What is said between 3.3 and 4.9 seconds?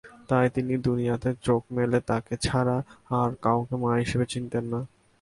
কাউকে মা হিসাবে চিনতেন না।